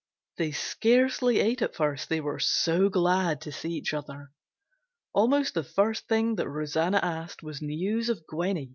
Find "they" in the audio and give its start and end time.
0.37-0.49, 2.09-2.21